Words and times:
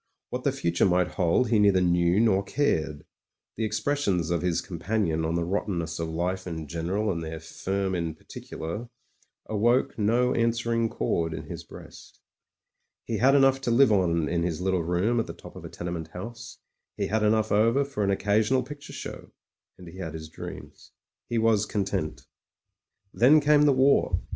What 0.31 0.43
the 0.43 0.51
future 0.51 0.87
might 0.87 1.09
hold 1.09 1.49
he 1.51 1.59
neither 1.59 1.79
knew 1.79 2.19
nor 2.19 2.41
cared; 2.41 3.05
the 3.55 3.63
expressions 3.65 4.31
of 4.31 4.41
his 4.41 4.59
companion 4.59 5.23
on 5.23 5.35
the 5.35 5.43
rottenness 5.43 5.99
of 5.99 6.09
life 6.09 6.47
in 6.47 6.67
general 6.67 7.11
and 7.11 7.23
their 7.23 7.39
firm 7.39 7.93
in 7.93 8.15
particular 8.15 8.89
awoke 9.45 9.99
no 9.99 10.33
an 10.33 10.53
swering 10.53 10.89
chord 10.89 11.35
in 11.35 11.43
his 11.43 11.63
breast 11.63 12.19
He 13.05 13.17
had 13.17 13.35
enough 13.35 13.61
to 13.61 13.69
live 13.69 13.91
on 13.91 14.27
in 14.27 14.41
his 14.41 14.59
little 14.59 14.81
room 14.81 15.19
at 15.19 15.27
the 15.27 15.33
top 15.35 15.55
of 15.55 15.63
a 15.65 15.69
tenement 15.69 16.07
house— 16.07 16.57
he 16.97 17.05
had 17.05 17.21
enough 17.21 17.51
over 17.51 17.85
for 17.85 18.03
an 18.03 18.09
occasional 18.09 18.63
picture 18.63 18.93
show— 18.93 19.29
^and 19.79 19.87
he 19.87 19.99
had 19.99 20.15
his 20.15 20.29
dreams. 20.29 20.93
He 21.29 21.37
was 21.37 21.67
content. 21.67 22.25
Then 23.13 23.39
came 23.39 23.65
the 23.65 23.71
war. 23.71 24.19